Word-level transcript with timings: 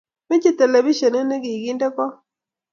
Mache 0.27 0.51
telepishen 0.57 1.15
nikikinde 1.29 1.87
kot. 1.95 2.13